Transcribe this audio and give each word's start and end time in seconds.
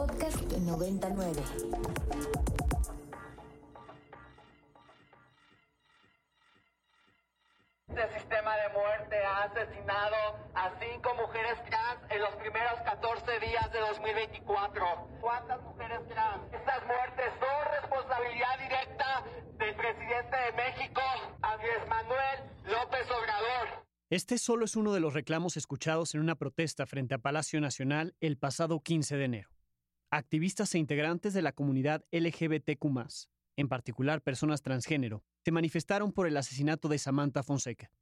Podcast 0.00 0.40
99. 0.52 1.42
Este 7.86 8.18
sistema 8.18 8.56
de 8.56 8.68
muerte 8.72 9.16
ha 9.22 9.42
asesinado 9.42 10.16
a 10.54 10.72
cinco 10.80 11.14
mujeres 11.16 11.58
trans 11.68 12.00
en 12.08 12.18
los 12.22 12.34
primeros 12.36 12.80
14 12.82 13.40
días 13.40 13.72
de 13.74 13.80
2024. 13.80 14.86
¿Cuántas 15.20 15.62
mujeres 15.64 16.00
trans? 16.08 16.50
Estas 16.50 16.86
muertes 16.86 17.26
son 17.38 17.82
responsabilidad 17.82 18.58
directa 18.58 19.24
del 19.58 19.74
presidente 19.74 20.36
de 20.46 20.52
México, 20.56 21.02
Andrés 21.42 21.86
Manuel 21.90 22.38
López 22.64 23.04
Obrador. 23.04 23.84
Este 24.08 24.38
solo 24.38 24.64
es 24.64 24.76
uno 24.76 24.94
de 24.94 25.00
los 25.00 25.12
reclamos 25.12 25.58
escuchados 25.58 26.14
en 26.14 26.22
una 26.22 26.36
protesta 26.36 26.86
frente 26.86 27.14
a 27.14 27.18
Palacio 27.18 27.60
Nacional 27.60 28.16
el 28.20 28.38
pasado 28.38 28.80
15 28.80 29.18
de 29.18 29.24
enero. 29.26 29.59
Activistas 30.12 30.74
e 30.74 30.78
integrantes 30.78 31.34
de 31.34 31.42
la 31.42 31.52
comunidad 31.52 32.04
LGBTQ, 32.10 32.84
en 33.56 33.68
particular 33.68 34.22
personas 34.22 34.60
transgénero, 34.60 35.22
se 35.44 35.52
manifestaron 35.52 36.10
por 36.10 36.26
el 36.26 36.36
asesinato 36.36 36.88
de 36.88 36.98
Samantha 36.98 37.44
Fonseca. 37.44 37.92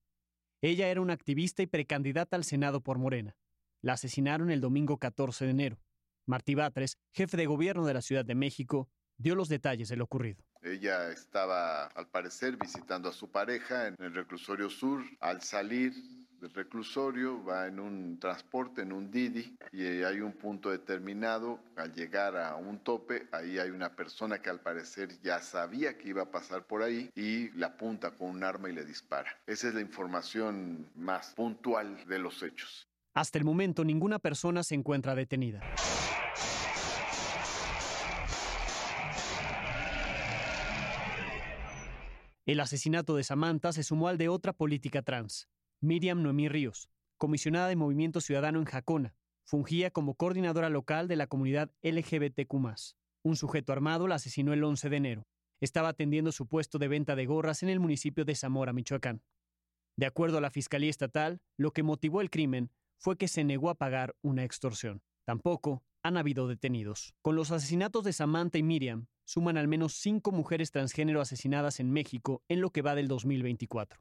Ella 0.62 0.88
era 0.88 1.02
una 1.02 1.12
activista 1.12 1.62
y 1.62 1.66
precandidata 1.66 2.34
al 2.34 2.44
Senado 2.44 2.80
por 2.80 2.96
Morena. 2.96 3.36
La 3.82 3.92
asesinaron 3.92 4.50
el 4.50 4.62
domingo 4.62 4.96
14 4.96 5.44
de 5.44 5.50
enero. 5.50 5.82
Martí 6.26 6.54
Batres, 6.54 6.96
jefe 7.12 7.36
de 7.36 7.44
gobierno 7.44 7.84
de 7.84 7.92
la 7.92 8.00
Ciudad 8.00 8.24
de 8.24 8.34
México, 8.34 8.88
dio 9.18 9.34
los 9.34 9.50
detalles 9.50 9.90
de 9.90 9.96
lo 9.96 10.04
ocurrido. 10.04 10.42
Ella 10.62 11.12
estaba, 11.12 11.88
al 11.88 12.08
parecer, 12.08 12.56
visitando 12.56 13.10
a 13.10 13.12
su 13.12 13.30
pareja 13.30 13.86
en 13.86 13.96
el 13.98 14.14
reclusorio 14.14 14.70
sur. 14.70 15.04
Al 15.20 15.42
salir 15.42 15.92
del 16.40 16.52
reclusorio 16.52 17.42
va 17.44 17.66
en 17.66 17.80
un 17.80 18.18
transporte, 18.18 18.82
en 18.82 18.92
un 18.92 19.10
Didi, 19.10 19.56
y 19.72 19.84
hay 20.02 20.20
un 20.20 20.32
punto 20.32 20.70
determinado. 20.70 21.60
Al 21.76 21.92
llegar 21.92 22.36
a 22.36 22.56
un 22.56 22.78
tope, 22.78 23.28
ahí 23.32 23.58
hay 23.58 23.70
una 23.70 23.94
persona 23.94 24.40
que 24.40 24.50
al 24.50 24.60
parecer 24.60 25.20
ya 25.22 25.40
sabía 25.40 25.96
que 25.96 26.08
iba 26.08 26.22
a 26.22 26.30
pasar 26.30 26.64
por 26.66 26.82
ahí 26.82 27.10
y 27.14 27.50
le 27.50 27.66
apunta 27.66 28.10
con 28.10 28.30
un 28.30 28.44
arma 28.44 28.68
y 28.68 28.72
le 28.72 28.84
dispara. 28.84 29.30
Esa 29.46 29.68
es 29.68 29.74
la 29.74 29.80
información 29.80 30.88
más 30.94 31.34
puntual 31.34 32.06
de 32.06 32.18
los 32.18 32.42
hechos. 32.42 32.88
Hasta 33.14 33.38
el 33.38 33.44
momento, 33.44 33.84
ninguna 33.84 34.18
persona 34.18 34.62
se 34.62 34.74
encuentra 34.74 35.14
detenida. 35.14 35.60
El 42.46 42.60
asesinato 42.60 43.14
de 43.14 43.24
Samantha 43.24 43.72
se 43.74 43.82
sumó 43.82 44.08
al 44.08 44.16
de 44.16 44.30
otra 44.30 44.54
política 44.54 45.02
trans, 45.02 45.48
Miriam 45.80 46.24
Noemí 46.24 46.48
Ríos, 46.48 46.90
comisionada 47.18 47.68
de 47.68 47.76
Movimiento 47.76 48.20
Ciudadano 48.20 48.58
en 48.58 48.64
Jacona. 48.64 49.14
Fungía 49.44 49.92
como 49.92 50.14
coordinadora 50.14 50.70
local 50.70 51.06
de 51.06 51.14
la 51.14 51.28
comunidad 51.28 51.70
LGBTQ. 51.82 52.52
Un 53.22 53.36
sujeto 53.36 53.72
armado 53.72 54.08
la 54.08 54.16
asesinó 54.16 54.52
el 54.52 54.64
11 54.64 54.88
de 54.88 54.96
enero. 54.96 55.26
Estaba 55.60 55.90
atendiendo 55.90 56.32
su 56.32 56.48
puesto 56.48 56.78
de 56.78 56.88
venta 56.88 57.14
de 57.14 57.26
gorras 57.26 57.62
en 57.62 57.68
el 57.68 57.78
municipio 57.78 58.24
de 58.24 58.34
Zamora, 58.34 58.72
Michoacán. 58.72 59.22
De 59.96 60.06
acuerdo 60.06 60.38
a 60.38 60.40
la 60.40 60.50
Fiscalía 60.50 60.90
Estatal, 60.90 61.40
lo 61.56 61.72
que 61.72 61.84
motivó 61.84 62.20
el 62.20 62.30
crimen 62.30 62.72
fue 62.98 63.16
que 63.16 63.28
se 63.28 63.44
negó 63.44 63.70
a 63.70 63.76
pagar 63.76 64.16
una 64.20 64.42
extorsión. 64.42 65.02
Tampoco 65.24 65.84
han 66.02 66.16
habido 66.16 66.48
detenidos. 66.48 67.14
Con 67.22 67.36
los 67.36 67.52
asesinatos 67.52 68.02
de 68.02 68.12
Samantha 68.12 68.58
y 68.58 68.64
Miriam, 68.64 69.06
suman 69.24 69.56
al 69.56 69.68
menos 69.68 69.94
cinco 69.94 70.32
mujeres 70.32 70.72
transgénero 70.72 71.20
asesinadas 71.20 71.78
en 71.78 71.92
México 71.92 72.42
en 72.48 72.60
lo 72.60 72.70
que 72.70 72.82
va 72.82 72.96
del 72.96 73.06
2024, 73.06 74.00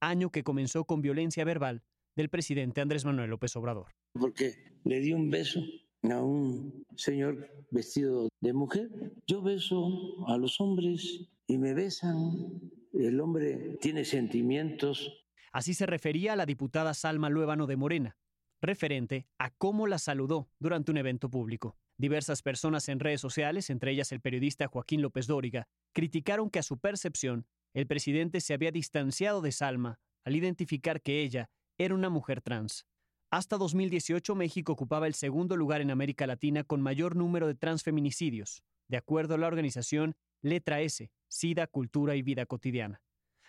año 0.00 0.30
que 0.30 0.42
comenzó 0.42 0.84
con 0.84 1.02
violencia 1.02 1.44
verbal 1.44 1.82
del 2.16 2.28
presidente 2.28 2.80
Andrés 2.80 3.04
Manuel 3.04 3.30
López 3.30 3.54
Obrador. 3.56 3.92
Porque 4.12 4.54
le 4.84 5.00
di 5.00 5.12
un 5.12 5.30
beso 5.30 5.60
a 6.02 6.22
un 6.22 6.84
señor 6.96 7.50
vestido 7.70 8.28
de 8.40 8.52
mujer. 8.52 8.88
Yo 9.26 9.42
beso 9.42 10.26
a 10.28 10.36
los 10.36 10.60
hombres 10.60 11.28
y 11.46 11.58
me 11.58 11.74
besan. 11.74 12.60
El 12.92 13.20
hombre 13.20 13.78
tiene 13.80 14.04
sentimientos. 14.04 15.26
Así 15.52 15.74
se 15.74 15.86
refería 15.86 16.34
a 16.34 16.36
la 16.36 16.46
diputada 16.46 16.94
Salma 16.94 17.28
Luébano 17.28 17.66
de 17.66 17.76
Morena, 17.76 18.16
referente 18.60 19.26
a 19.38 19.50
cómo 19.50 19.86
la 19.86 19.98
saludó 19.98 20.48
durante 20.58 20.90
un 20.90 20.98
evento 20.98 21.30
público. 21.30 21.76
Diversas 21.96 22.42
personas 22.42 22.88
en 22.88 22.98
redes 22.98 23.20
sociales, 23.20 23.70
entre 23.70 23.92
ellas 23.92 24.10
el 24.10 24.20
periodista 24.20 24.66
Joaquín 24.66 25.00
López 25.00 25.26
Dóriga, 25.26 25.68
criticaron 25.92 26.50
que 26.50 26.58
a 26.58 26.64
su 26.64 26.78
percepción 26.78 27.46
el 27.74 27.86
presidente 27.86 28.40
se 28.40 28.54
había 28.54 28.70
distanciado 28.70 29.42
de 29.42 29.52
Salma 29.52 29.98
al 30.24 30.36
identificar 30.36 31.02
que 31.02 31.22
ella 31.22 31.50
era 31.76 31.94
una 31.94 32.08
mujer 32.08 32.40
trans. 32.40 32.86
Hasta 33.30 33.58
2018 33.58 34.34
México 34.36 34.72
ocupaba 34.72 35.08
el 35.08 35.14
segundo 35.14 35.56
lugar 35.56 35.80
en 35.80 35.90
América 35.90 36.26
Latina 36.26 36.62
con 36.62 36.80
mayor 36.80 37.16
número 37.16 37.48
de 37.48 37.56
transfeminicidios, 37.56 38.62
de 38.88 38.96
acuerdo 38.96 39.34
a 39.34 39.38
la 39.38 39.48
organización 39.48 40.14
Letra 40.40 40.80
S, 40.82 41.10
SIDA, 41.28 41.66
Cultura 41.66 42.14
y 42.14 42.22
Vida 42.22 42.46
Cotidiana. 42.46 43.02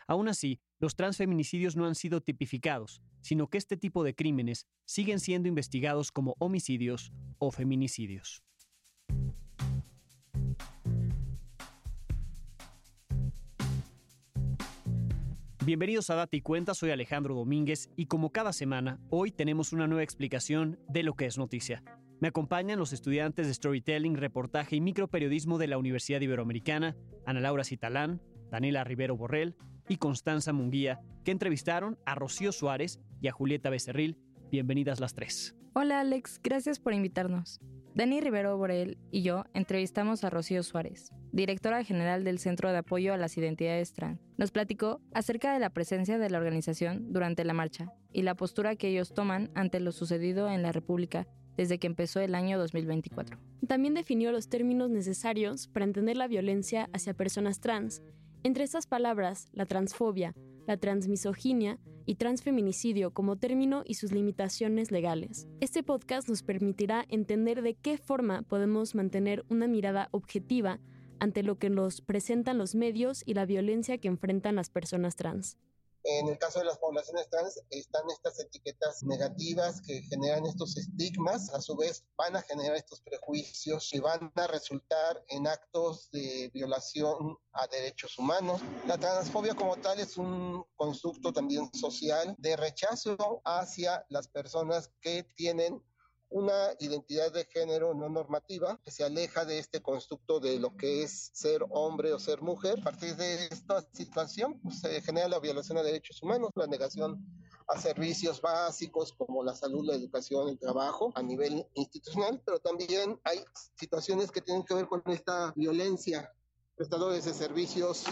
Aún 0.07 0.27
así, 0.27 0.59
los 0.79 0.95
transfeminicidios 0.95 1.75
no 1.75 1.85
han 1.85 1.95
sido 1.95 2.21
tipificados, 2.21 3.01
sino 3.21 3.47
que 3.47 3.57
este 3.57 3.77
tipo 3.77 4.03
de 4.03 4.15
crímenes 4.15 4.65
siguen 4.85 5.19
siendo 5.19 5.47
investigados 5.47 6.11
como 6.11 6.35
homicidios 6.39 7.11
o 7.37 7.51
feminicidios. 7.51 8.43
Bienvenidos 15.65 16.11
a 16.11 16.15
Data 16.15 16.35
y 16.35 16.41
Cuenta, 16.41 16.75
soy 16.75 16.91
Alejandro 16.91 17.33
Domínguez 17.33 17.89
y 17.95 18.05
como 18.05 18.31
cada 18.31 18.53
semana, 18.53 18.99
hoy 19.09 19.31
tenemos 19.31 19.73
una 19.73 19.87
nueva 19.87 20.03
explicación 20.03 20.77
de 20.87 21.01
lo 21.01 21.15
que 21.15 21.25
es 21.25 21.39
noticia. 21.39 21.83
Me 22.19 22.27
acompañan 22.27 22.77
los 22.77 22.93
estudiantes 22.93 23.47
de 23.47 23.53
Storytelling, 23.55 24.15
Reportaje 24.15 24.75
y 24.75 24.81
Microperiodismo 24.81 25.57
de 25.57 25.65
la 25.65 25.79
Universidad 25.79 26.21
Iberoamericana, 26.21 26.95
Ana 27.25 27.39
Laura 27.39 27.63
Citalán, 27.63 28.21
Daniela 28.51 28.83
Rivero 28.83 29.17
Borrell 29.17 29.55
y 29.89 29.97
Constanza 29.97 30.53
Munguía, 30.53 31.01
que 31.23 31.31
entrevistaron 31.31 31.97
a 32.05 32.13
Rocío 32.13 32.51
Suárez 32.51 32.99
y 33.19 33.27
a 33.27 33.31
Julieta 33.31 33.71
Becerril. 33.71 34.19
Bienvenidas 34.51 34.99
las 34.99 35.15
tres. 35.15 35.55
Hola 35.73 36.01
Alex, 36.01 36.39
gracias 36.43 36.77
por 36.77 36.93
invitarnos. 36.93 37.59
Dani 37.95 38.19
Rivero 38.19 38.57
Borel 38.57 38.97
y 39.09 39.21
yo 39.21 39.45
entrevistamos 39.53 40.25
a 40.25 40.29
Rocío 40.29 40.63
Suárez, 40.63 41.13
directora 41.31 41.81
general 41.85 42.25
del 42.25 42.39
Centro 42.39 42.69
de 42.69 42.79
Apoyo 42.79 43.13
a 43.13 43.17
las 43.17 43.37
Identidades 43.37 43.93
Trans. 43.93 44.19
Nos 44.35 44.51
platicó 44.51 44.99
acerca 45.13 45.53
de 45.53 45.61
la 45.61 45.69
presencia 45.69 46.17
de 46.17 46.29
la 46.29 46.37
organización 46.37 47.13
durante 47.13 47.45
la 47.45 47.53
marcha 47.53 47.93
y 48.11 48.23
la 48.23 48.35
postura 48.35 48.75
que 48.75 48.89
ellos 48.89 49.13
toman 49.13 49.49
ante 49.55 49.79
lo 49.79 49.93
sucedido 49.93 50.49
en 50.51 50.61
la 50.61 50.73
República 50.73 51.25
desde 51.55 51.79
que 51.79 51.87
empezó 51.87 52.19
el 52.19 52.35
año 52.35 52.59
2024. 52.59 53.37
También 53.65 53.93
definió 53.93 54.33
los 54.33 54.49
términos 54.49 54.89
necesarios 54.89 55.69
para 55.69 55.85
entender 55.85 56.17
la 56.17 56.27
violencia 56.27 56.89
hacia 56.91 57.13
personas 57.13 57.61
trans. 57.61 58.01
Entre 58.43 58.65
estas 58.65 58.87
palabras, 58.87 59.47
la 59.53 59.65
transfobia, 59.67 60.35
la 60.67 60.77
transmisoginia 60.77 61.79
y 62.05 62.15
transfeminicidio 62.15 63.11
como 63.11 63.37
término 63.37 63.83
y 63.85 63.95
sus 63.95 64.11
limitaciones 64.11 64.91
legales. 64.91 65.47
Este 65.59 65.83
podcast 65.83 66.29
nos 66.29 66.43
permitirá 66.43 67.05
entender 67.09 67.61
de 67.61 67.75
qué 67.75 67.97
forma 67.97 68.43
podemos 68.43 68.95
mantener 68.95 69.43
una 69.49 69.67
mirada 69.67 70.09
objetiva 70.11 70.79
ante 71.19 71.43
lo 71.43 71.57
que 71.57 71.69
nos 71.69 72.01
presentan 72.01 72.57
los 72.57 72.75
medios 72.75 73.23
y 73.25 73.33
la 73.33 73.45
violencia 73.45 73.97
que 73.97 74.07
enfrentan 74.07 74.55
las 74.55 74.69
personas 74.69 75.15
trans. 75.15 75.57
En 76.07 76.27
el 76.27 76.37
caso 76.37 76.59
de 76.59 76.65
las 76.65 76.77
poblaciones 76.77 77.27
trans 77.31 77.59
están 77.71 78.03
estas 78.11 78.39
etiquetas 78.39 79.01
negativas 79.03 79.81
que 79.81 80.03
generan 80.03 80.45
estos 80.45 80.77
estigmas, 80.77 81.51
a 81.51 81.59
su 81.61 81.75
vez 81.75 82.05
van 82.15 82.35
a 82.35 82.43
generar 82.43 82.75
estos 82.75 83.01
prejuicios 83.01 83.91
y 83.91 83.99
van 83.99 84.31
a 84.35 84.45
resultar 84.45 85.23
en 85.29 85.47
actos 85.47 86.11
de 86.11 86.51
violación 86.53 87.35
a 87.53 87.65
derechos 87.67 88.19
humanos. 88.19 88.61
La 88.85 88.99
transfobia 88.99 89.55
como 89.55 89.77
tal 89.77 89.99
es 89.99 90.15
un 90.17 90.63
constructo 90.75 91.33
también 91.33 91.73
social 91.73 92.35
de 92.37 92.55
rechazo 92.55 93.41
hacia 93.43 94.05
las 94.09 94.27
personas 94.27 94.91
que 95.01 95.23
tienen 95.35 95.81
una 96.35 96.75
identidad 96.79 97.31
de 97.31 97.45
género 97.45 97.93
no 97.93 98.09
normativa 98.09 98.77
que 98.83 98.91
se 98.91 99.05
aleja 99.05 99.45
de 99.45 99.57
este 99.57 99.81
constructo 99.81 100.41
de 100.41 100.59
lo 100.59 100.75
que 100.75 101.01
es 101.01 101.31
ser 101.33 101.65
hombre 101.69 102.11
o 102.11 102.19
ser 102.19 102.41
mujer. 102.41 102.77
A 102.81 102.83
partir 102.83 103.15
de 103.15 103.45
esta 103.45 103.81
situación 103.93 104.59
pues, 104.59 104.81
se 104.81 105.01
genera 105.01 105.29
la 105.29 105.39
violación 105.39 105.77
de 105.77 105.85
derechos 105.85 106.21
humanos, 106.21 106.51
la 106.55 106.67
negación 106.67 107.25
a 107.69 107.79
servicios 107.79 108.41
básicos 108.41 109.13
como 109.13 109.45
la 109.45 109.55
salud, 109.55 109.85
la 109.85 109.95
educación, 109.95 110.49
el 110.49 110.59
trabajo 110.59 111.13
a 111.15 111.23
nivel 111.23 111.65
institucional, 111.73 112.41
pero 112.45 112.59
también 112.59 113.17
hay 113.23 113.41
situaciones 113.79 114.29
que 114.29 114.41
tienen 114.41 114.65
que 114.65 114.73
ver 114.73 114.87
con 114.87 115.03
esta 115.05 115.53
violencia, 115.55 116.29
prestadores 116.75 117.23
de 117.23 117.33
servicios 117.33 118.03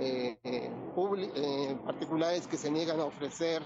eh, 0.00 0.36
eh, 0.42 0.70
eh 1.36 1.78
particulares 1.84 2.48
que 2.48 2.58
se 2.58 2.72
niegan 2.72 2.98
a 2.98 3.04
ofrecer 3.04 3.62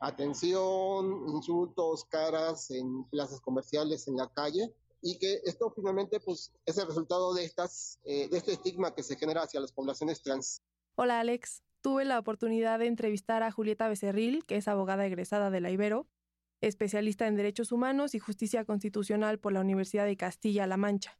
atención, 0.00 1.28
insultos, 1.28 2.04
caras 2.04 2.70
en 2.70 3.04
plazas 3.04 3.40
comerciales, 3.40 4.08
en 4.08 4.16
la 4.16 4.28
calle, 4.28 4.74
y 5.02 5.18
que 5.18 5.40
esto 5.44 5.72
finalmente 5.74 6.20
pues, 6.20 6.52
es 6.64 6.78
el 6.78 6.86
resultado 6.86 7.34
de, 7.34 7.44
estas, 7.44 7.98
eh, 8.04 8.28
de 8.28 8.38
este 8.38 8.52
estigma 8.52 8.94
que 8.94 9.02
se 9.02 9.16
genera 9.16 9.42
hacia 9.42 9.60
las 9.60 9.72
poblaciones 9.72 10.22
trans. 10.22 10.62
Hola 10.96 11.20
Alex, 11.20 11.62
tuve 11.82 12.04
la 12.04 12.18
oportunidad 12.18 12.78
de 12.78 12.86
entrevistar 12.86 13.42
a 13.42 13.50
Julieta 13.50 13.88
Becerril, 13.88 14.44
que 14.44 14.56
es 14.56 14.68
abogada 14.68 15.06
egresada 15.06 15.50
de 15.50 15.60
la 15.60 15.70
Ibero, 15.70 16.06
especialista 16.60 17.26
en 17.26 17.36
Derechos 17.36 17.70
Humanos 17.72 18.14
y 18.14 18.18
Justicia 18.18 18.64
Constitucional 18.64 19.38
por 19.38 19.52
la 19.52 19.60
Universidad 19.60 20.06
de 20.06 20.16
Castilla-La 20.16 20.76
Mancha. 20.76 21.18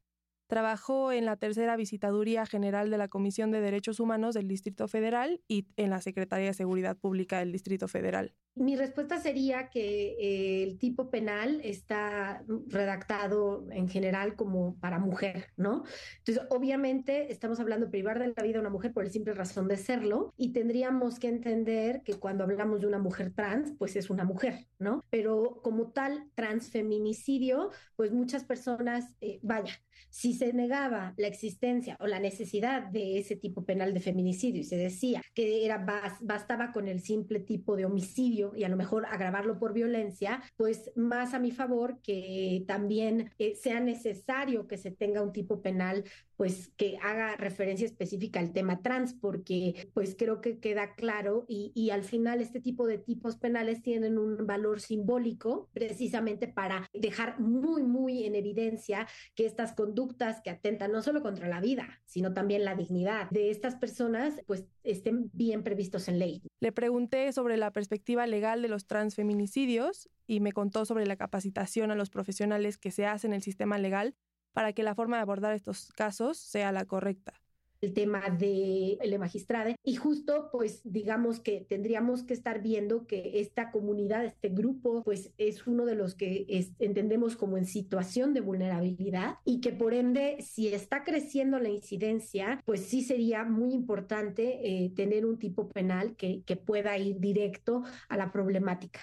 Trabajó 0.48 1.10
en 1.12 1.24
la 1.24 1.36
tercera 1.36 1.76
visitaduría 1.76 2.46
general 2.46 2.88
de 2.90 2.98
la 2.98 3.08
Comisión 3.08 3.50
de 3.50 3.60
Derechos 3.60 4.00
Humanos 4.00 4.34
del 4.34 4.48
Distrito 4.48 4.86
Federal 4.86 5.42
y 5.48 5.66
en 5.76 5.90
la 5.90 6.00
Secretaría 6.00 6.46
de 6.46 6.54
Seguridad 6.54 6.96
Pública 6.96 7.40
del 7.40 7.52
Distrito 7.52 7.88
Federal. 7.88 8.34
Mi 8.58 8.74
respuesta 8.74 9.20
sería 9.20 9.68
que 9.68 10.16
eh, 10.18 10.62
el 10.62 10.78
tipo 10.78 11.10
penal 11.10 11.60
está 11.62 12.42
redactado 12.68 13.66
en 13.70 13.86
general 13.86 14.34
como 14.34 14.76
para 14.76 14.98
mujer, 14.98 15.48
¿no? 15.58 15.84
Entonces, 16.20 16.42
obviamente 16.48 17.30
estamos 17.30 17.60
hablando 17.60 17.84
de 17.84 17.92
privar 17.92 18.18
de 18.18 18.32
la 18.34 18.42
vida 18.42 18.56
a 18.56 18.62
una 18.62 18.70
mujer 18.70 18.94
por 18.94 19.04
el 19.04 19.10
simple 19.10 19.34
razón 19.34 19.68
de 19.68 19.76
serlo 19.76 20.32
y 20.38 20.54
tendríamos 20.54 21.18
que 21.18 21.28
entender 21.28 22.00
que 22.02 22.14
cuando 22.14 22.44
hablamos 22.44 22.80
de 22.80 22.86
una 22.86 22.98
mujer 22.98 23.34
trans, 23.34 23.74
pues 23.78 23.94
es 23.94 24.08
una 24.08 24.24
mujer, 24.24 24.66
¿no? 24.78 25.04
Pero 25.10 25.60
como 25.62 25.92
tal, 25.92 26.30
transfeminicidio, 26.34 27.72
pues 27.94 28.10
muchas 28.10 28.44
personas, 28.44 29.04
eh, 29.20 29.38
vaya, 29.42 29.74
si 30.08 30.32
se 30.32 30.52
negaba 30.54 31.12
la 31.18 31.26
existencia 31.26 31.96
o 32.00 32.06
la 32.06 32.20
necesidad 32.20 32.84
de 32.84 33.18
ese 33.18 33.36
tipo 33.36 33.64
penal 33.64 33.92
de 33.92 34.00
feminicidio 34.00 34.62
y 34.62 34.64
se 34.64 34.76
decía 34.76 35.22
que 35.34 35.64
era 35.64 35.84
bastaba 36.22 36.72
con 36.72 36.88
el 36.88 37.00
simple 37.00 37.40
tipo 37.40 37.76
de 37.76 37.84
homicidio 37.84 38.45
y 38.54 38.64
a 38.64 38.68
lo 38.68 38.76
mejor 38.76 39.06
agravarlo 39.06 39.58
por 39.58 39.72
violencia, 39.72 40.42
pues 40.56 40.92
más 40.94 41.34
a 41.34 41.38
mi 41.38 41.50
favor 41.50 42.00
que 42.02 42.64
también 42.66 43.32
eh, 43.38 43.54
sea 43.54 43.80
necesario 43.80 44.66
que 44.66 44.76
se 44.76 44.90
tenga 44.90 45.22
un 45.22 45.32
tipo 45.32 45.62
penal 45.62 46.04
pues 46.36 46.68
que 46.76 46.98
haga 47.02 47.34
referencia 47.36 47.86
específica 47.86 48.40
al 48.40 48.52
tema 48.52 48.82
trans, 48.82 49.14
porque 49.14 49.88
pues 49.94 50.14
creo 50.18 50.40
que 50.40 50.58
queda 50.58 50.94
claro 50.94 51.46
y, 51.48 51.72
y, 51.74 51.90
al 51.90 52.04
final 52.04 52.42
este 52.42 52.60
tipo 52.60 52.86
de 52.86 52.98
tipos 52.98 53.36
penales 53.36 53.82
tienen 53.82 54.18
un 54.18 54.46
valor 54.46 54.80
simbólico 54.80 55.70
precisamente 55.72 56.46
para 56.46 56.90
dejar 56.92 57.40
muy, 57.40 57.82
muy 57.82 58.24
en 58.24 58.34
evidencia 58.34 59.06
que 59.34 59.46
estas 59.46 59.72
conductas 59.72 60.42
que 60.42 60.50
atentan 60.50 60.92
no 60.92 61.02
solo 61.02 61.22
contra 61.22 61.48
la 61.48 61.60
vida, 61.60 61.88
sino 62.04 62.34
también 62.34 62.64
la 62.64 62.74
dignidad 62.74 63.30
de 63.30 63.50
estas 63.50 63.76
personas, 63.76 64.34
pues 64.46 64.66
estén 64.84 65.30
bien 65.32 65.62
previstos 65.62 66.08
en 66.08 66.18
ley. 66.18 66.42
Le 66.60 66.72
pregunté 66.72 67.32
sobre 67.32 67.56
la 67.56 67.70
perspectiva 67.70 68.26
legal 68.26 68.62
de 68.62 68.68
los 68.68 68.86
transfeminicidios 68.86 70.08
y 70.26 70.40
me 70.40 70.52
contó 70.52 70.86
sobre 70.86 71.06
la 71.06 71.16
capacitación 71.16 71.90
a 71.90 71.94
los 71.94 72.10
profesionales 72.10 72.78
que 72.78 72.90
se 72.90 73.06
hace 73.06 73.26
en 73.26 73.34
el 73.34 73.42
sistema 73.42 73.78
legal 73.78 74.14
para 74.52 74.72
que 74.72 74.82
la 74.82 74.94
forma 74.94 75.16
de 75.16 75.22
abordar 75.22 75.52
estos 75.52 75.92
casos 75.92 76.38
sea 76.38 76.72
la 76.72 76.86
correcta 76.86 77.42
el 77.80 77.92
tema 77.92 78.30
de 78.30 78.98
la 79.04 79.18
magistrada 79.18 79.74
y 79.82 79.96
justo 79.96 80.48
pues 80.52 80.80
digamos 80.84 81.40
que 81.40 81.66
tendríamos 81.68 82.22
que 82.22 82.34
estar 82.34 82.62
viendo 82.62 83.06
que 83.06 83.40
esta 83.40 83.70
comunidad, 83.70 84.24
este 84.24 84.48
grupo 84.48 85.02
pues 85.04 85.32
es 85.38 85.66
uno 85.66 85.84
de 85.86 85.94
los 85.94 86.14
que 86.14 86.46
entendemos 86.78 87.36
como 87.36 87.56
en 87.56 87.66
situación 87.66 88.34
de 88.34 88.40
vulnerabilidad 88.40 89.36
y 89.44 89.60
que 89.60 89.72
por 89.72 89.94
ende 89.94 90.36
si 90.40 90.68
está 90.68 91.04
creciendo 91.04 91.58
la 91.58 91.68
incidencia 91.68 92.60
pues 92.64 92.80
sí 92.86 93.02
sería 93.02 93.44
muy 93.44 93.72
importante 93.72 94.60
eh, 94.62 94.90
tener 94.94 95.26
un 95.26 95.38
tipo 95.38 95.68
penal 95.68 96.16
que, 96.16 96.42
que 96.44 96.56
pueda 96.56 96.96
ir 96.98 97.20
directo 97.20 97.82
a 98.08 98.16
la 98.16 98.32
problemática. 98.32 99.00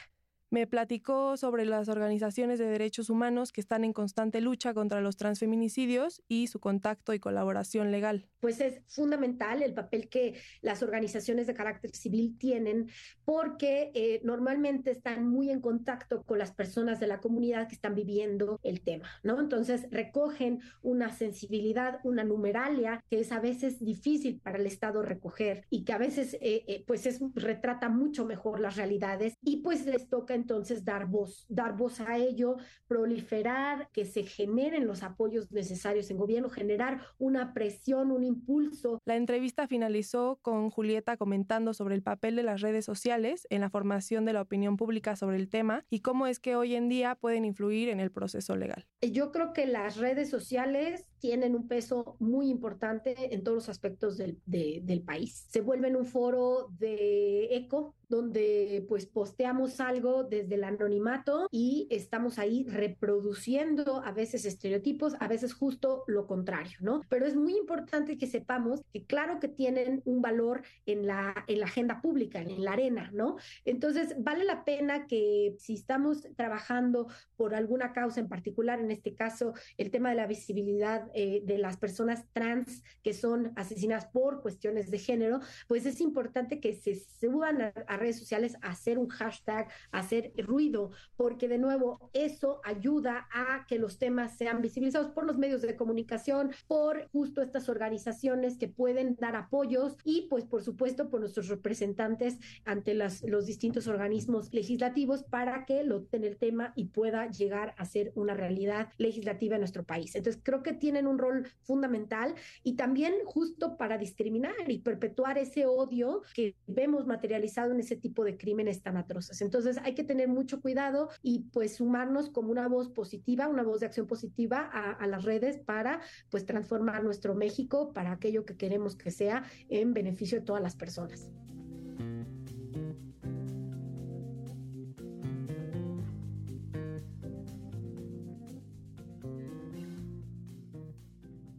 Me 0.53 0.67
platicó 0.67 1.35
sobre 1.35 1.65
las 1.65 1.89
organizaciones 1.89 2.59
de 2.59 2.65
derechos 2.65 3.09
humanos 3.09 3.51
que 3.51 3.59
están 3.59 3.83
en 3.83 3.91
constante 3.91 4.39
lucha 4.39 4.75
contra 4.75 5.01
los 5.01 5.17
transfeminicidios 5.17 6.21
y 6.27 6.45
su 6.45 6.59
contacto 6.59 7.11
y 7.15 7.19
colaboración 7.19 7.89
legal. 7.89 8.27
Pues 8.39 8.61
es 8.61 8.81
fundamental 8.85 9.63
el 9.63 9.73
papel 9.73 10.09
que 10.09 10.35
las 10.61 10.83
organizaciones 10.83 11.47
de 11.47 11.55
carácter 11.55 11.95
civil 11.95 12.38
tienen 12.38 12.91
porque 13.25 13.91
eh, 13.95 14.21
normalmente 14.23 14.91
están 14.91 15.27
muy 15.27 15.50
en 15.50 15.59
contacto 15.59 16.21
con 16.21 16.38
las 16.38 16.51
personas 16.51 17.00
de 17.00 17.07
la 17.07 17.19
comunidad 17.19 17.67
que 17.67 17.73
están 17.73 17.95
viviendo 17.95 18.59
el 18.61 18.81
tema, 18.81 19.09
¿no? 19.23 19.39
Entonces 19.39 19.88
recogen 19.89 20.59
una 20.83 21.09
sensibilidad, 21.09 22.00
una 22.03 22.23
numeralia 22.23 23.03
que 23.09 23.21
es 23.21 23.31
a 23.31 23.39
veces 23.39 23.83
difícil 23.83 24.39
para 24.39 24.59
el 24.59 24.67
Estado 24.67 25.01
recoger 25.01 25.65
y 25.71 25.83
que 25.83 25.94
a 25.94 25.97
veces 25.97 26.35
eh, 26.35 26.63
eh, 26.67 26.83
pues 26.85 27.07
es, 27.07 27.21
retrata 27.33 27.89
mucho 27.89 28.23
mejor 28.23 28.59
las 28.59 28.75
realidades 28.75 29.33
y 29.41 29.61
pues 29.63 29.88
les 29.88 30.07
toca 30.07 30.35
entonces 30.43 30.83
dar 30.83 31.07
voz, 31.07 31.45
dar 31.47 31.75
voz 31.75 32.01
a 32.01 32.17
ello, 32.17 32.57
proliferar, 32.87 33.89
que 33.93 34.05
se 34.05 34.23
generen 34.23 34.85
los 34.85 35.03
apoyos 35.03 35.51
necesarios 35.51 36.11
en 36.11 36.17
gobierno, 36.17 36.49
generar 36.49 37.01
una 37.17 37.53
presión, 37.53 38.11
un 38.11 38.23
impulso. 38.23 38.99
La 39.05 39.15
entrevista 39.15 39.67
finalizó 39.67 40.39
con 40.41 40.69
Julieta 40.69 41.15
comentando 41.15 41.73
sobre 41.73 41.95
el 41.95 42.03
papel 42.03 42.35
de 42.35 42.43
las 42.43 42.59
redes 42.59 42.83
sociales 42.83 43.47
en 43.49 43.61
la 43.61 43.69
formación 43.69 44.25
de 44.25 44.33
la 44.33 44.41
opinión 44.41 44.75
pública 44.75 45.15
sobre 45.15 45.37
el 45.37 45.47
tema 45.49 45.85
y 45.89 46.01
cómo 46.01 46.27
es 46.27 46.39
que 46.39 46.57
hoy 46.57 46.75
en 46.75 46.89
día 46.89 47.15
pueden 47.15 47.45
influir 47.45 47.87
en 47.87 48.01
el 48.01 48.11
proceso 48.11 48.55
legal. 48.57 48.85
Yo 49.01 49.31
creo 49.31 49.53
que 49.53 49.65
las 49.65 49.97
redes 49.97 50.29
sociales 50.29 51.12
tienen 51.23 51.55
un 51.55 51.69
peso 51.69 52.17
muy 52.19 52.49
importante 52.49 53.33
en 53.33 53.45
todos 53.45 53.55
los 53.55 53.69
aspectos 53.69 54.17
del, 54.17 54.41
del 54.45 55.01
país. 55.03 55.47
Se 55.49 55.61
vuelven 55.61 55.95
un 55.95 56.05
foro 56.05 56.67
de 56.77 57.45
eco 57.55 57.95
donde 58.13 58.85
pues 58.87 59.07
posteamos 59.07 59.79
algo 59.79 60.23
desde 60.23 60.53
el 60.53 60.63
anonimato 60.63 61.47
y 61.49 61.87
estamos 61.89 62.37
ahí 62.37 62.63
reproduciendo 62.67 64.03
a 64.05 64.11
veces 64.11 64.45
estereotipos, 64.45 65.15
a 65.19 65.27
veces 65.27 65.53
justo 65.53 66.03
lo 66.05 66.27
contrario, 66.27 66.77
¿no? 66.81 67.01
Pero 67.09 67.25
es 67.25 67.35
muy 67.35 67.57
importante 67.57 68.17
que 68.17 68.27
sepamos 68.27 68.81
que 68.91 69.05
claro 69.05 69.39
que 69.39 69.47
tienen 69.47 70.03
un 70.05 70.21
valor 70.21 70.61
en 70.85 71.07
la, 71.07 71.43
en 71.47 71.59
la 71.59 71.65
agenda 71.65 72.01
pública, 72.01 72.39
en 72.39 72.63
la 72.63 72.73
arena, 72.73 73.09
¿no? 73.13 73.37
Entonces, 73.65 74.15
vale 74.19 74.43
la 74.43 74.63
pena 74.63 75.07
que 75.07 75.55
si 75.57 75.73
estamos 75.73 76.27
trabajando 76.35 77.07
por 77.35 77.55
alguna 77.55 77.93
causa 77.93 78.19
en 78.19 78.29
particular, 78.29 78.79
en 78.79 78.91
este 78.91 79.15
caso, 79.15 79.53
el 79.77 79.89
tema 79.89 80.09
de 80.09 80.15
la 80.15 80.27
visibilidad 80.27 81.07
eh, 81.13 81.42
de 81.45 81.57
las 81.57 81.77
personas 81.77 82.25
trans 82.33 82.83
que 83.04 83.13
son 83.13 83.51
asesinadas 83.56 84.06
por 84.06 84.42
cuestiones 84.42 84.89
de 84.89 85.00
género, 85.00 85.42
pues 85.68 85.86
es 85.86 86.01
importante 86.01 86.60
que 86.60 86.74
se 86.74 86.95
suban 86.95 87.62
a, 87.62 87.74
a 87.88 87.98
redes 87.98 88.19
sociales 88.19 88.56
a 88.62 88.69
hacer 88.69 88.98
un 88.98 89.10
hashtag, 89.10 89.68
a 89.92 90.00
hacer 90.00 90.33
ruido, 90.38 90.92
porque 91.15 91.48
de 91.48 91.57
nuevo 91.57 92.10
eso 92.13 92.62
ayuda 92.63 93.27
a 93.33 93.65
que 93.68 93.80
los 93.80 93.98
temas 93.98 94.38
sean 94.38 94.62
visibilizados 94.62 95.12
por 95.12 95.25
los 95.25 95.38
medios 95.38 95.62
de 95.62 95.75
comunicación, 95.75 96.51
por 96.68 97.10
justo 97.12 97.42
estas 97.42 97.69
organizaciones 97.69 98.57
que 98.57 98.68
pueden 98.68 99.15
dar 99.19 99.36
apoyos 99.36 99.98
y 100.04 100.27
pues 100.30 100.45
por 100.45 100.63
supuesto 100.63 101.10
por 101.10 101.19
nuestros 101.19 101.50
representantes 101.50 102.38
ante 102.65 102.94
las, 102.94 103.24
los 103.24 103.45
distintos 103.45 103.88
organismos 103.88 104.54
legislativos 104.54 105.24
para 105.24 105.65
que 105.65 105.83
lo 105.83 106.07
el 106.21 106.38
tema 106.38 106.74
y 106.75 106.86
pueda 106.86 107.30
llegar 107.30 107.74
a 107.77 107.86
ser 107.86 108.12
una 108.15 108.33
realidad 108.33 108.89
legislativa 108.98 109.56
en 109.56 109.62
nuestro 109.62 109.83
país. 109.83 110.15
Entonces 110.15 110.42
creo 110.44 110.62
que 110.62 110.74
tienen 110.74 111.02
un 111.07 111.17
rol 111.17 111.48
fundamental 111.62 112.36
y 112.63 112.75
también 112.75 113.13
justo 113.25 113.77
para 113.77 113.98
discriminar 113.98 114.53
y 114.67 114.79
perpetuar 114.79 115.38
ese 115.38 115.65
odio 115.65 116.22
que 116.33 116.55
vemos 116.67 117.05
materializado 117.05 117.72
en 117.72 117.79
ese 117.79 117.95
tipo 117.95 118.24
de 118.24 118.38
crímenes 118.38 118.81
tan 118.81 118.98
atroces. 118.98 119.41
Entonces 119.41 119.77
hay 119.83 119.95
que 119.95 120.03
tener 120.03 120.27
mucho 120.27 120.62
cuidado 120.62 121.10
y 121.22 121.39
pues 121.51 121.75
sumarnos 121.75 122.29
como 122.29 122.51
una 122.51 122.67
voz 122.67 122.89
positiva, 122.89 123.48
una 123.48 123.63
voz 123.63 123.79
de 123.79 123.88
acción 123.88 124.07
positiva 124.07 124.69
a, 124.72 124.91
a 124.91 125.07
las 125.07 125.24
redes 125.24 125.57
para 125.57 126.01
pues 126.29 126.45
transformar 126.45 127.03
nuestro 127.03 127.36
México 127.36 127.93
para 127.93 128.12
aquello 128.12 128.45
que 128.45 128.57
queremos 128.57 128.95
que 128.95 129.12
sea 129.12 129.43
en 129.69 129.93
beneficio 129.93 130.39
de 130.39 130.45
todas 130.45 130.62
las 130.62 130.75
personas. 130.75 131.29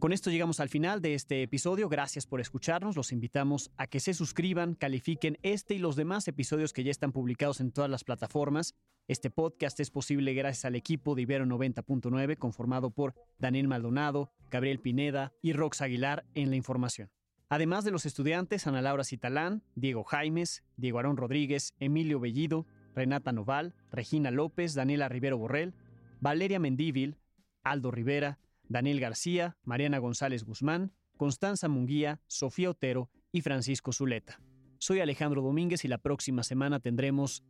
Con 0.04 0.12
esto 0.12 0.28
llegamos 0.28 0.60
al 0.60 0.68
final 0.68 1.00
de 1.00 1.14
este 1.14 1.42
episodio. 1.42 1.88
Gracias 1.88 2.26
por 2.26 2.38
escucharnos. 2.38 2.94
Los 2.94 3.10
invitamos 3.10 3.70
a 3.78 3.86
que 3.86 4.00
se 4.00 4.12
suscriban, 4.12 4.74
califiquen 4.74 5.38
este 5.42 5.76
y 5.76 5.78
los 5.78 5.96
demás 5.96 6.28
episodios 6.28 6.74
que 6.74 6.84
ya 6.84 6.90
están 6.90 7.10
publicados 7.10 7.58
en 7.62 7.72
todas 7.72 7.88
las 7.90 8.04
plataformas. 8.04 8.74
Este 9.08 9.30
podcast 9.30 9.80
es 9.80 9.90
posible 9.90 10.34
gracias 10.34 10.66
al 10.66 10.74
equipo 10.74 11.14
de 11.14 11.22
Ibero 11.22 11.46
90.9 11.46 12.36
conformado 12.36 12.90
por 12.90 13.14
Daniel 13.38 13.66
Maldonado, 13.66 14.30
Gabriel 14.50 14.78
Pineda 14.78 15.32
y 15.40 15.54
Rox 15.54 15.80
Aguilar 15.80 16.26
en 16.34 16.50
la 16.50 16.56
información. 16.56 17.10
Además 17.48 17.84
de 17.84 17.90
los 17.90 18.04
estudiantes 18.04 18.66
Ana 18.66 18.82
Laura 18.82 19.04
Citalán, 19.04 19.62
Diego 19.74 20.04
Jaimes, 20.04 20.64
Diego 20.76 20.98
Arón 20.98 21.16
Rodríguez, 21.16 21.72
Emilio 21.80 22.20
Bellido, 22.20 22.66
Renata 22.94 23.32
Noval, 23.32 23.74
Regina 23.90 24.30
López, 24.30 24.74
Daniela 24.74 25.08
Rivero 25.08 25.38
Borrell, 25.38 25.72
Valeria 26.20 26.58
Mendívil, 26.60 27.16
Aldo 27.62 27.90
Rivera, 27.90 28.38
Daniel 28.68 29.00
García, 29.00 29.56
Mariana 29.64 29.98
González 29.98 30.44
Guzmán, 30.44 30.92
Constanza 31.16 31.68
Munguía, 31.68 32.20
Sofía 32.26 32.70
Otero 32.70 33.10
y 33.32 33.42
Francisco 33.42 33.92
Zuleta. 33.92 34.40
Soy 34.78 35.00
Alejandro 35.00 35.42
Domínguez 35.42 35.84
y 35.84 35.88
la 35.88 35.98
próxima 35.98 36.42
semana 36.42 36.80
tendremos 36.80 37.44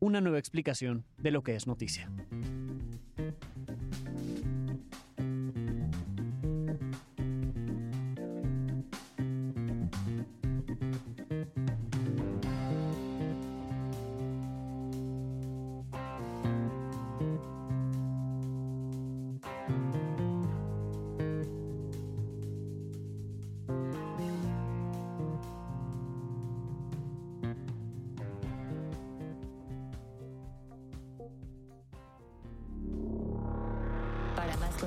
una 0.00 0.20
nueva 0.20 0.38
explicación 0.38 1.04
de 1.18 1.30
lo 1.30 1.42
que 1.42 1.54
es 1.54 1.66
noticia. 1.66 2.10